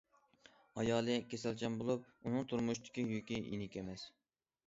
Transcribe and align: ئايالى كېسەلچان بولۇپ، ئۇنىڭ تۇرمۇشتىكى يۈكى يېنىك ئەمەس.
ئايالى 0.83 1.17
كېسەلچان 1.33 1.75
بولۇپ، 1.81 2.09
ئۇنىڭ 2.29 2.49
تۇرمۇشتىكى 2.53 3.05
يۈكى 3.13 3.37
يېنىك 3.43 3.77
ئەمەس. 3.83 4.07